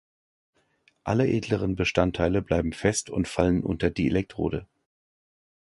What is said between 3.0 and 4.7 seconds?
und fallen unter die Elektrode.